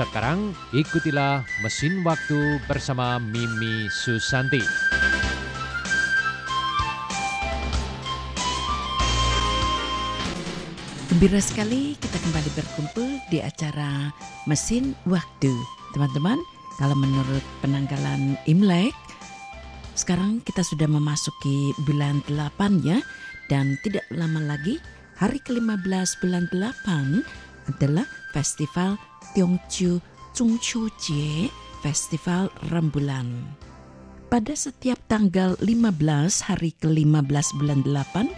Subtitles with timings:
[0.00, 4.64] Sekarang ikutilah Mesin Waktu bersama Mimi Susanti.
[11.12, 14.08] Gembira sekali kita kembali berkumpul di acara
[14.48, 15.52] Mesin Waktu.
[15.92, 16.40] Teman-teman,
[16.80, 18.96] kalau menurut penanggalan Imlek,
[20.00, 23.04] sekarang kita sudah memasuki bulan 8 ya.
[23.52, 24.80] Dan tidak lama lagi,
[25.20, 27.20] hari ke-15 bulan 8
[27.68, 28.96] adalah Festival
[29.34, 30.02] Tiongchu
[30.34, 31.50] Chungqiu Jie,
[31.82, 33.26] Festival Rembulan.
[34.30, 38.30] Pada setiap tanggal 15 hari ke-15 bulan 8,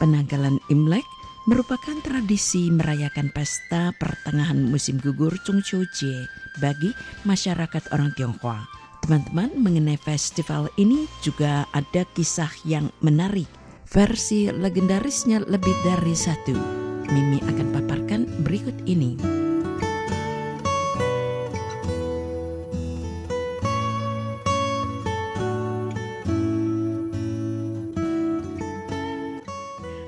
[0.00, 1.04] penanggalan Imlek
[1.46, 6.24] merupakan tradisi merayakan pesta pertengahan musim gugur Chungqiu Jie
[6.58, 6.90] bagi
[7.28, 8.64] masyarakat orang Tionghoa.
[9.04, 13.46] Teman-teman, mengenai festival ini juga ada kisah yang menarik.
[13.86, 16.85] Versi legendarisnya lebih dari satu.
[17.10, 19.14] Mimi akan paparkan berikut ini.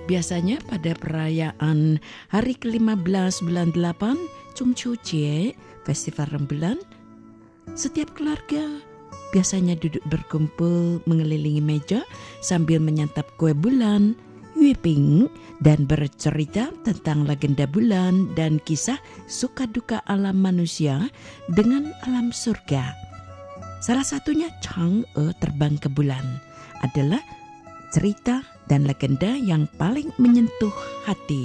[0.08, 2.00] Biasanya pada perayaan
[2.32, 5.52] hari ke-15 bulan 8, Chung Chu Jie,
[5.84, 6.80] Festival Rembulan,
[7.76, 8.80] setiap keluarga
[9.36, 12.00] biasanya duduk berkumpul mengelilingi meja
[12.40, 14.16] sambil menyantap kue bulan,
[14.78, 15.30] Ping,
[15.62, 18.98] dan bercerita tentang legenda bulan dan kisah
[19.30, 21.10] suka duka alam manusia
[21.54, 22.94] dengan alam surga.
[23.78, 26.42] Salah satunya Chang'e terbang ke bulan
[26.82, 27.22] adalah
[27.94, 30.74] cerita dan legenda yang paling menyentuh
[31.06, 31.42] hati.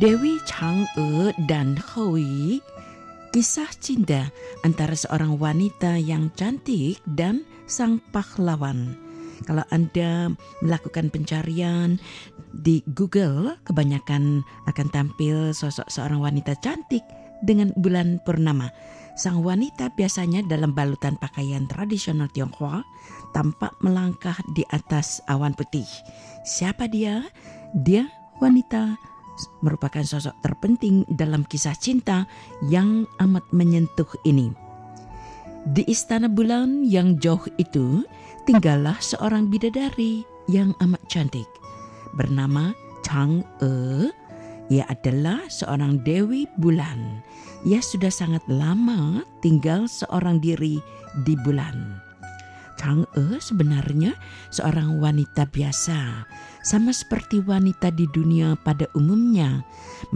[0.00, 2.56] Dewi Chang'e dan Hui
[3.36, 4.32] Kisah cinta
[4.64, 8.96] antara seorang wanita yang cantik dan sang pahlawan.
[9.44, 10.32] Kalau Anda
[10.64, 12.00] melakukan pencarian
[12.56, 14.40] di Google, kebanyakan
[14.72, 17.04] akan tampil sosok seorang wanita cantik
[17.44, 18.72] dengan bulan purnama.
[19.20, 22.80] Sang wanita biasanya dalam balutan pakaian tradisional Tionghoa
[23.36, 25.84] tampak melangkah di atas awan putih.
[26.48, 27.20] Siapa dia?
[27.76, 28.08] Dia
[28.40, 29.10] wanita
[29.64, 32.28] merupakan sosok terpenting dalam kisah cinta
[32.66, 34.52] yang amat menyentuh ini.
[35.60, 38.04] Di istana bulan yang jauh itu,
[38.48, 41.46] tinggallah seorang bidadari yang amat cantik
[42.16, 42.72] bernama
[43.04, 44.08] Chang E.
[44.70, 47.20] Ia adalah seorang dewi bulan.
[47.66, 50.78] Ia sudah sangat lama tinggal seorang diri
[51.26, 52.09] di bulan.
[52.80, 54.16] Chang E sebenarnya
[54.48, 56.24] seorang wanita biasa,
[56.64, 59.60] sama seperti wanita di dunia pada umumnya,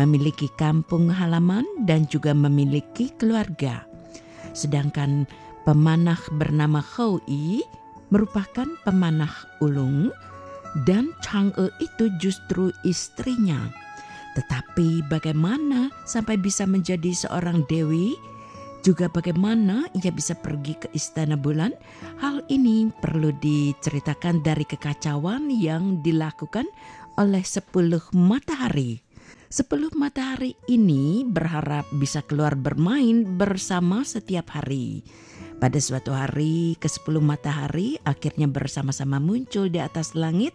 [0.01, 3.85] memiliki kampung halaman dan juga memiliki keluarga.
[4.57, 5.29] Sedangkan
[5.69, 7.61] pemanah bernama Hui
[8.09, 10.09] merupakan pemanah ulung
[10.89, 13.61] dan Chang'e itu justru istrinya.
[14.41, 18.17] Tetapi bagaimana sampai bisa menjadi seorang dewi?
[18.85, 21.73] Juga bagaimana ia bisa pergi ke istana bulan?
[22.21, 26.69] Hal ini perlu diceritakan dari kekacauan yang dilakukan
[27.17, 29.01] oleh sepuluh matahari.
[29.49, 35.01] Sepuluh matahari ini berharap bisa keluar bermain bersama setiap hari.
[35.57, 40.53] Pada suatu hari, ke sepuluh matahari akhirnya bersama-sama muncul di atas langit.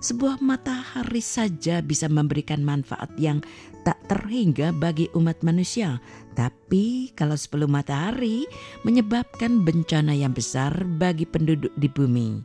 [0.00, 3.44] Sebuah matahari saja bisa memberikan manfaat yang
[3.84, 6.00] tak terhingga bagi umat manusia.
[6.32, 8.48] Tapi kalau sepuluh matahari
[8.80, 12.40] menyebabkan bencana yang besar bagi penduduk di bumi.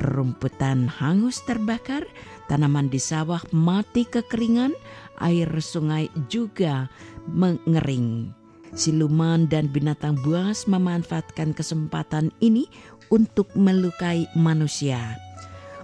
[0.00, 2.08] Rumputan hangus terbakar,
[2.48, 4.72] tanaman di sawah mati kekeringan,
[5.20, 6.88] air sungai juga
[7.28, 8.32] mengering.
[8.72, 12.66] Siluman dan binatang buas memanfaatkan kesempatan ini
[13.12, 15.14] untuk melukai manusia.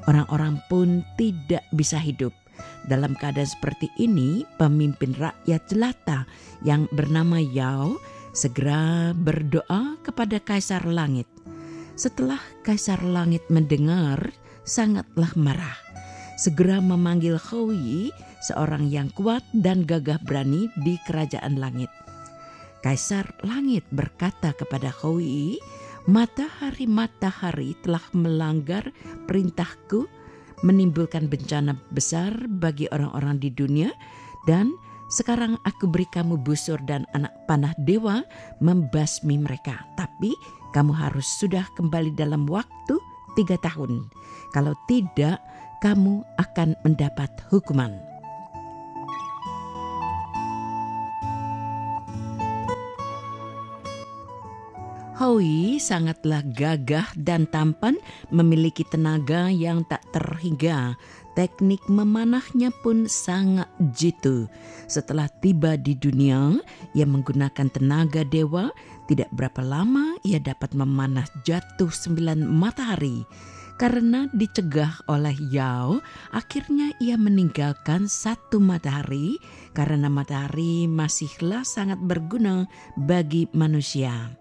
[0.09, 2.33] Orang-orang pun tidak bisa hidup.
[2.89, 6.25] Dalam keadaan seperti ini, pemimpin rakyat jelata
[6.65, 7.97] yang bernama Yao
[8.33, 11.27] segera berdoa kepada Kaisar Langit.
[11.97, 14.33] Setelah Kaisar Langit mendengar,
[14.65, 15.77] sangatlah marah.
[16.41, 18.09] Segera memanggil Hui,
[18.41, 21.93] seorang yang kuat dan gagah berani di kerajaan langit.
[22.81, 25.61] Kaisar Langit berkata kepada Hui,
[26.09, 28.89] matahari-matahari telah melanggar
[29.29, 30.09] perintahku
[30.61, 33.89] menimbulkan bencana besar bagi orang-orang di dunia
[34.45, 34.73] dan
[35.11, 38.23] sekarang aku beri kamu busur dan anak panah dewa
[38.63, 39.83] membasmi mereka.
[39.99, 40.31] Tapi
[40.71, 42.95] kamu harus sudah kembali dalam waktu
[43.35, 44.07] tiga tahun.
[44.55, 45.43] Kalau tidak,
[45.83, 48.10] kamu akan mendapat hukuman.
[55.21, 58.01] Howie sangatlah gagah dan tampan,
[58.33, 60.97] memiliki tenaga yang tak terhingga.
[61.37, 64.49] Teknik memanahnya pun sangat jitu.
[64.89, 66.57] Setelah tiba di dunia,
[66.97, 68.73] ia menggunakan tenaga dewa.
[69.13, 73.21] Tidak berapa lama ia dapat memanah jatuh sembilan matahari.
[73.77, 76.01] Karena dicegah oleh Yao,
[76.33, 79.37] akhirnya ia meninggalkan satu matahari
[79.77, 82.65] karena matahari masihlah sangat berguna
[82.97, 84.40] bagi manusia.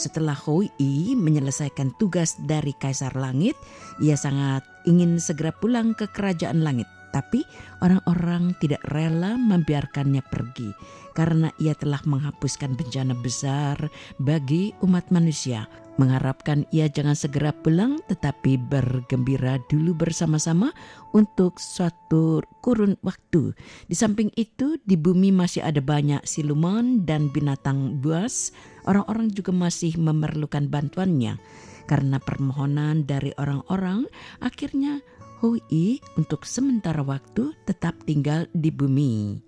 [0.00, 0.72] Setelah Hui
[1.12, 3.52] menyelesaikan tugas dari Kaisar Langit,
[4.00, 6.88] ia sangat ingin segera pulang ke kerajaan langit.
[7.12, 7.44] Tapi
[7.84, 10.72] orang-orang tidak rela membiarkannya pergi
[11.10, 13.76] karena ia telah menghapuskan bencana besar
[14.22, 15.66] bagi umat manusia.
[15.98, 20.72] Mengharapkan ia jangan segera pulang tetapi bergembira dulu bersama-sama
[21.12, 23.52] untuk suatu kurun waktu.
[23.84, 28.54] Di samping itu di bumi masih ada banyak siluman dan binatang buas.
[28.88, 31.40] Orang-orang juga masih memerlukan bantuannya.
[31.88, 34.06] Karena permohonan dari orang-orang
[34.38, 35.02] akhirnya
[35.40, 39.40] Hui untuk sementara waktu tetap tinggal di bumi.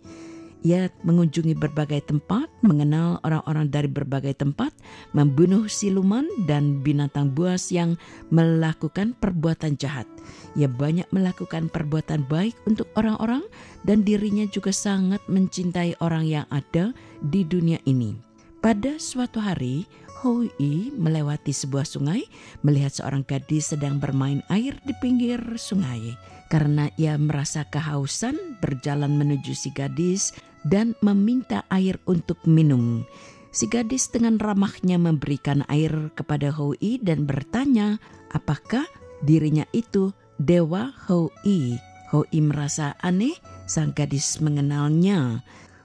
[0.62, 4.70] Ia mengunjungi berbagai tempat, mengenal orang-orang dari berbagai tempat,
[5.10, 7.98] membunuh siluman dan binatang buas yang
[8.30, 10.06] melakukan perbuatan jahat.
[10.54, 13.42] Ia banyak melakukan perbuatan baik untuk orang-orang
[13.82, 18.31] dan dirinya juga sangat mencintai orang yang ada di dunia ini.
[18.62, 19.90] Pada suatu hari,
[20.22, 22.22] Hui melewati sebuah sungai,
[22.62, 26.14] melihat seorang gadis sedang bermain air di pinggir sungai.
[26.46, 30.30] Karena ia merasa kehausan, berjalan menuju si gadis
[30.62, 33.02] dan meminta air untuk minum.
[33.50, 37.98] Si gadis dengan ramahnya memberikan air kepada Hui dan bertanya,
[38.30, 38.86] apakah
[39.26, 41.82] dirinya itu Dewa Hui.
[42.14, 43.34] Hui merasa aneh,
[43.66, 45.42] sang gadis mengenalnya.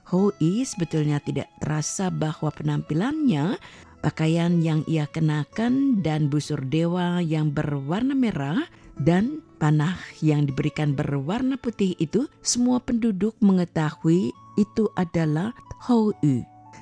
[0.08, 3.60] Hui sebetulnya tidak terasa bahwa penampilannya
[4.00, 8.64] pakaian yang ia kenakan dan busur dewa yang berwarna merah
[8.96, 15.54] dan panah yang diberikan berwarna putih itu semua penduduk mengetahui itu adalah
[15.86, 16.10] Hou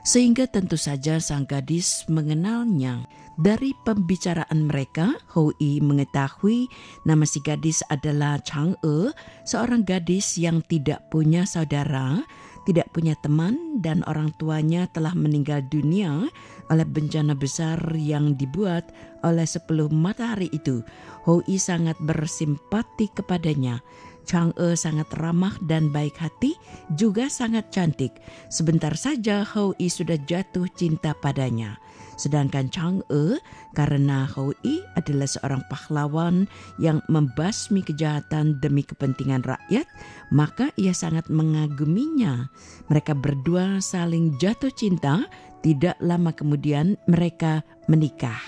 [0.06, 3.04] Sehingga tentu saja sang gadis mengenalnya.
[3.36, 6.72] Dari pembicaraan mereka, Hui mengetahui
[7.04, 9.12] nama si gadis adalah Chang E,
[9.44, 12.24] seorang gadis yang tidak punya saudara,
[12.66, 16.26] tidak punya teman dan orang tuanya telah meninggal dunia
[16.66, 18.90] oleh bencana besar yang dibuat
[19.22, 20.82] oleh sepuluh matahari itu.
[21.22, 23.78] Hui sangat bersimpati kepadanya.
[24.26, 26.58] Chang E sangat ramah dan baik hati,
[26.98, 28.10] juga sangat cantik.
[28.50, 31.78] Sebentar saja Hui sudah jatuh cinta padanya.
[32.16, 33.36] Sedangkan Chang E
[33.76, 36.48] karena Hui adalah seorang pahlawan
[36.80, 39.84] yang membasmi kejahatan demi kepentingan rakyat,
[40.32, 42.48] maka ia sangat mengaguminya.
[42.88, 45.28] Mereka berdua saling jatuh cinta,
[45.60, 48.40] tidak lama kemudian mereka menikah.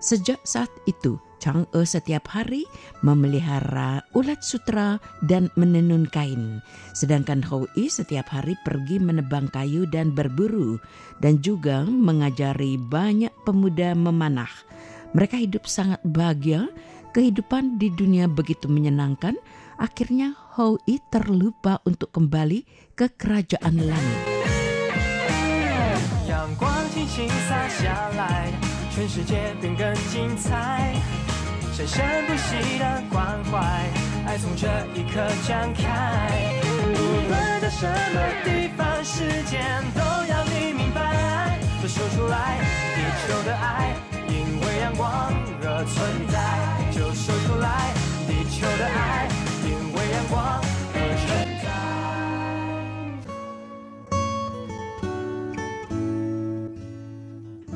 [0.00, 2.65] Sejak saat itu, Chang E setiap hari
[3.05, 6.63] memelihara ulat sutra dan menenun kain.
[6.97, 10.81] Sedangkan Hou I setiap hari pergi menebang kayu dan berburu
[11.21, 14.49] dan juga mengajari banyak pemuda memanah.
[15.13, 16.67] Mereka hidup sangat bahagia,
[17.15, 19.37] kehidupan di dunia begitu menyenangkan,
[19.79, 22.63] akhirnya Hou I terlupa untuk kembali
[22.97, 24.21] ke kerajaan langit.
[26.25, 28.51] 阳光轻轻洒下来，
[28.91, 30.93] 全世界变更精彩。
[31.86, 33.58] 生生不息的关怀，
[34.26, 35.82] 爱从这一刻展开。
[36.74, 36.94] 无
[37.28, 39.60] 论在什么地方，时间
[39.94, 41.58] 都要你明白。
[41.80, 42.58] 都说出来，
[42.94, 43.94] 地球的爱，
[44.28, 45.32] 因为阳光
[45.62, 46.49] 而存在。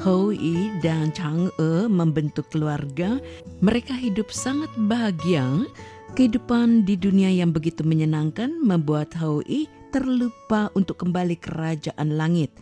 [0.04, 3.16] Hui dan Chang'e membentuk keluarga.
[3.64, 5.64] Mereka hidup sangat bahagia.
[6.12, 9.64] Kehidupan di dunia yang begitu menyenangkan membuat Hui
[9.96, 12.52] terlupa untuk kembali ke kerajaan langit.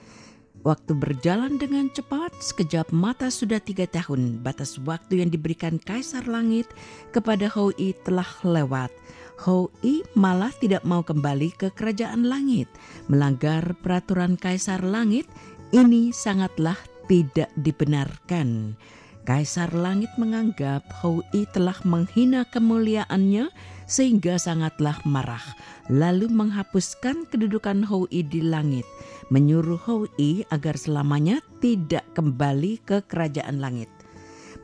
[0.62, 4.38] Waktu berjalan dengan cepat, sekejap mata sudah tiga tahun.
[4.38, 6.70] Batas waktu yang diberikan Kaisar Langit
[7.10, 8.94] kepada Hui telah lewat.
[9.42, 12.70] Hui malah tidak mau kembali ke kerajaan langit.
[13.10, 15.26] Melanggar peraturan Kaisar Langit,
[15.74, 16.78] ini sangatlah
[17.08, 18.74] tidak dibenarkan.
[19.22, 23.54] Kaisar Langit menganggap Hui telah menghina kemuliaannya
[23.86, 25.42] sehingga sangatlah marah,
[25.86, 28.82] lalu menghapuskan kedudukan Hui di langit,
[29.30, 33.86] menyuruh Hui agar selamanya tidak kembali ke kerajaan langit.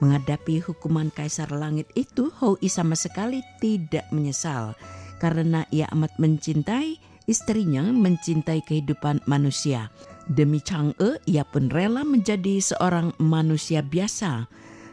[0.03, 4.75] Menghadapi hukuman Kaisar Langit itu, Hui sama sekali tidak menyesal
[5.23, 9.91] karena ia amat mencintai istrinya, mencintai kehidupan manusia.
[10.29, 14.45] Demi Chang'e, ia pun rela menjadi seorang manusia biasa.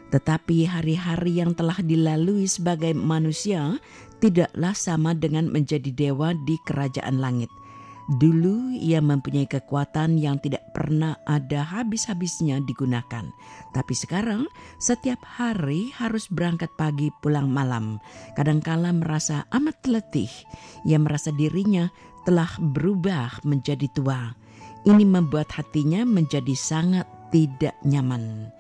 [0.08, 3.76] Tetapi hari-hari yang telah dilalui sebagai manusia
[4.24, 7.52] tidaklah sama dengan menjadi dewa di kerajaan langit.
[8.06, 13.26] Dulu ia mempunyai kekuatan yang tidak pernah ada habis-habisnya digunakan.
[13.74, 14.46] Tapi sekarang
[14.78, 17.98] setiap hari harus berangkat pagi pulang malam.
[18.38, 20.30] Kadangkala merasa amat letih.
[20.86, 21.90] Ia merasa dirinya
[22.30, 24.45] telah berubah menjadi tua.
[24.86, 28.54] Ini membuat hatinya menjadi sangat tidak nyaman.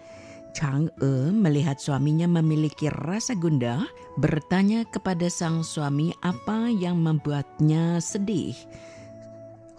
[0.57, 3.85] Chang-e melihat suaminya memiliki rasa gundah,
[4.17, 8.57] bertanya kepada sang suami apa yang membuatnya sedih.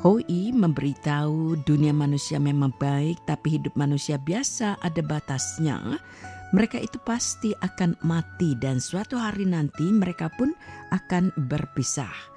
[0.05, 5.99] Hoi memberitahu dunia manusia memang baik, tapi hidup manusia biasa ada batasnya.
[6.55, 10.55] Mereka itu pasti akan mati dan suatu hari nanti mereka pun
[10.95, 12.37] akan berpisah.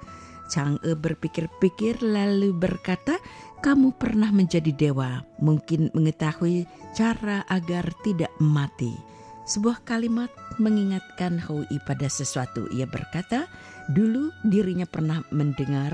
[0.50, 3.22] Chang'e berpikir-pikir lalu berkata,
[3.60, 6.64] kamu pernah menjadi dewa, mungkin mengetahui
[6.96, 8.96] cara agar tidak mati.
[9.44, 12.72] Sebuah kalimat mengingatkan Hoi pada sesuatu.
[12.72, 13.44] Ia berkata,
[13.92, 15.92] dulu dirinya pernah mendengar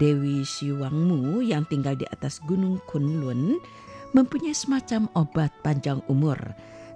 [0.00, 3.60] Dewi Siwangmu yang tinggal di atas gunung Kunlun
[4.16, 6.38] mempunyai semacam obat panjang umur.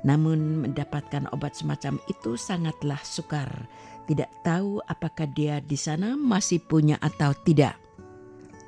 [0.06, 3.68] Namun mendapatkan obat semacam itu sangatlah sukar.
[4.06, 7.85] Tidak tahu apakah dia di sana masih punya atau tidak.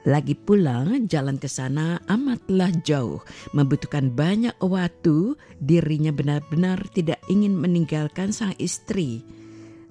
[0.08, 3.20] Lagi pula jalan ke sana amatlah jauh,
[3.52, 9.20] membutuhkan banyak waktu, dirinya benar-benar tidak ingin meninggalkan sang istri.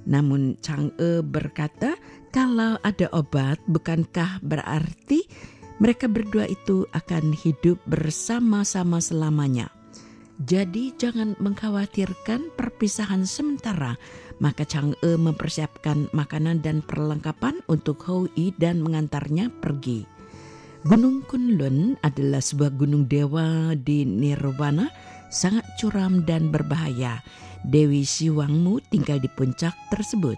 [0.10, 1.94] Namun Chang'e berkata,
[2.34, 5.22] kalau ada obat, bukankah berarti
[5.78, 9.70] mereka berdua itu akan hidup bersama-sama selamanya?
[10.42, 14.02] Jadi jangan mengkhawatirkan perpisahan sementara.
[14.38, 20.06] Maka Chang'e mempersiapkan makanan dan perlengkapan untuk Hoi dan mengantarnya pergi.
[20.86, 24.94] Gunung Kunlun adalah sebuah gunung dewa di Nirwana,
[25.34, 27.20] sangat curam dan berbahaya.
[27.66, 30.38] Dewi Siwangmu tinggal di puncak tersebut.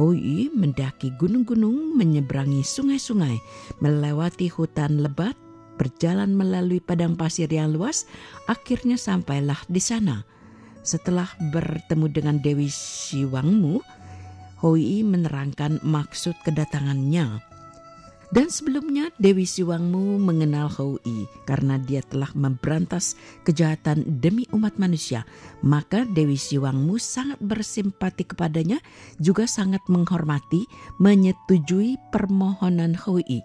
[0.00, 3.38] Hoi mendaki gunung-gunung, menyeberangi sungai-sungai,
[3.82, 5.36] melewati hutan lebat,
[5.76, 8.08] berjalan melalui padang pasir yang luas,
[8.48, 10.26] akhirnya sampailah di sana.
[10.82, 13.80] Setelah bertemu dengan Dewi Siwangmu,
[14.58, 17.38] Hoi menerangkan maksud kedatangannya.
[18.28, 23.16] Dan sebelumnya Dewi Siwangmu mengenal Hoi karena dia telah memberantas
[23.46, 25.24] kejahatan demi umat manusia.
[25.64, 28.84] Maka Dewi Siwangmu sangat bersimpati kepadanya,
[29.16, 30.68] juga sangat menghormati,
[31.00, 33.40] menyetujui permohonan Hoi.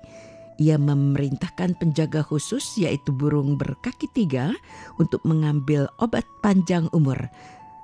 [0.62, 4.54] Ia memerintahkan penjaga khusus yaitu burung berkaki tiga
[5.02, 7.18] untuk mengambil obat panjang umur.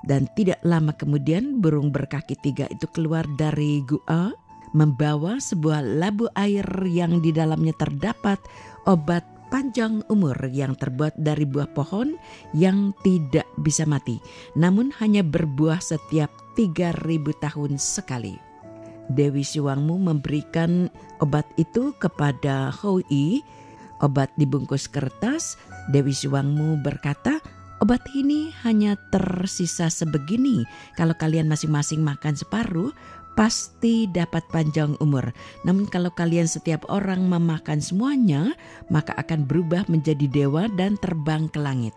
[0.05, 4.31] Dan tidak lama kemudian burung berkaki tiga itu keluar dari gua
[4.71, 8.37] membawa sebuah labu air yang di dalamnya terdapat
[8.85, 12.15] obat panjang umur yang terbuat dari buah pohon
[12.53, 14.21] yang tidak bisa mati,
[14.53, 18.48] namun hanya berbuah setiap 3000 tahun sekali.
[19.09, 20.87] Dewi Siwangmu memberikan
[21.19, 23.41] obat itu kepada Hoi.
[23.99, 25.59] Obat dibungkus kertas,
[25.91, 27.41] Dewi Siwangmu berkata,
[27.79, 30.67] Obat ini hanya tersisa sebegini.
[30.99, 32.91] Kalau kalian masing-masing makan separuh,
[33.39, 35.31] pasti dapat panjang umur.
[35.63, 38.51] Namun kalau kalian setiap orang memakan semuanya,
[38.91, 41.95] maka akan berubah menjadi dewa dan terbang ke langit.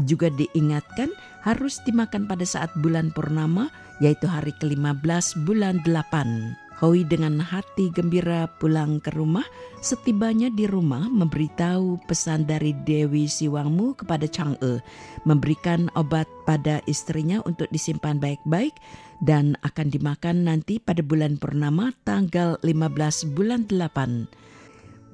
[0.00, 1.12] Juga diingatkan
[1.44, 3.68] harus dimakan pada saat bulan purnama,
[4.00, 6.56] yaitu hari ke-15 bulan 8.
[6.82, 9.46] Hoi dengan hati gembira pulang ke rumah.
[9.78, 14.82] Setibanya di rumah memberitahu pesan dari Dewi Siwangmu kepada Chang'e.
[15.22, 18.74] Memberikan obat pada istrinya untuk disimpan baik-baik
[19.22, 24.26] dan akan dimakan nanti pada bulan purnama tanggal 15 bulan 8.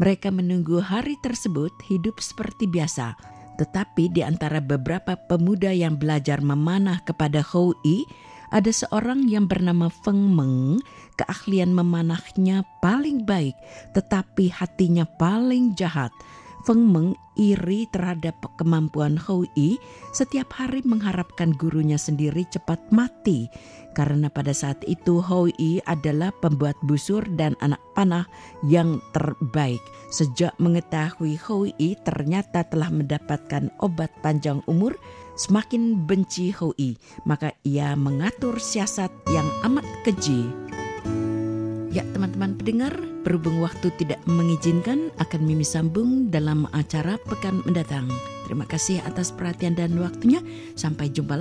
[0.01, 3.38] Mereka menunggu hari tersebut hidup seperti biasa.
[3.59, 8.07] Tetapi di antara beberapa pemuda yang belajar memanah kepada Hoi,
[8.49, 10.81] ada seorang yang bernama Feng Meng,
[11.21, 13.59] keahlian memanahnya paling baik,
[13.93, 16.15] tetapi hatinya paling jahat.
[16.69, 19.81] Feng Meng iri terhadap kemampuan Hoi,
[20.13, 23.49] setiap hari mengharapkan gurunya sendiri cepat mati.
[23.97, 28.29] Karena pada saat itu Hoi adalah pembuat busur dan anak panah
[28.69, 29.81] yang terbaik.
[30.13, 34.93] Sejak mengetahui Hoi ternyata telah mendapatkan obat panjang umur,
[35.41, 40.69] semakin benci Hoi, maka ia mengatur siasat yang amat keji.
[41.89, 42.93] Ya teman-teman pendengar,
[43.25, 48.09] berhubung waktu tidak mengizinkan akan Mimi sambung dalam acara pekan mendatang.
[48.49, 50.41] Terima kasih atas perhatian dan waktunya.
[50.73, 51.37] Sampai jumpa